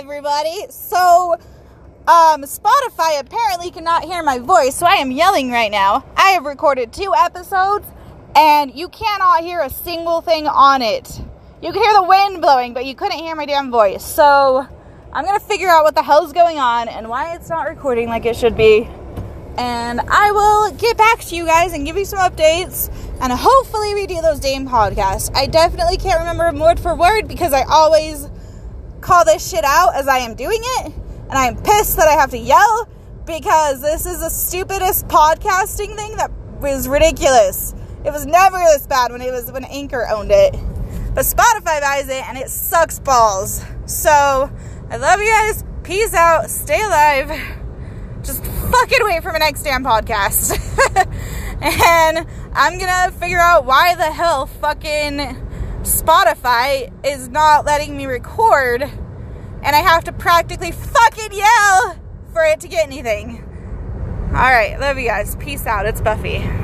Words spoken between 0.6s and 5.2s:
So, um, Spotify apparently cannot hear my voice, so I am